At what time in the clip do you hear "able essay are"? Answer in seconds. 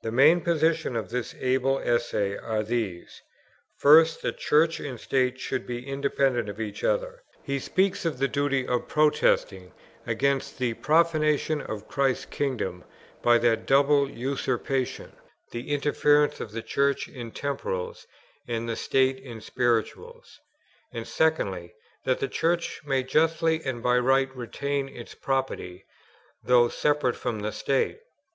1.38-2.62